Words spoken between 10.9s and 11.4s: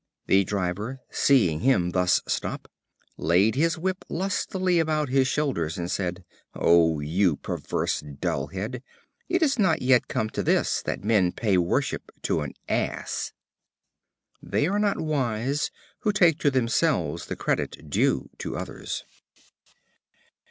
men